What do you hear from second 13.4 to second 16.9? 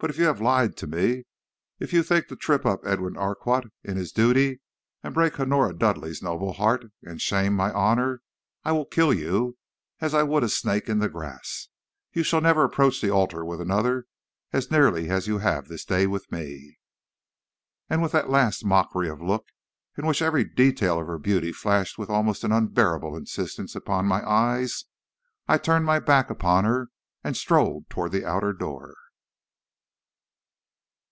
with another as nearly as you have this day with me!'